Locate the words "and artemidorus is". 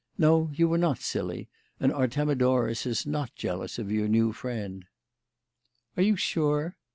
1.79-3.05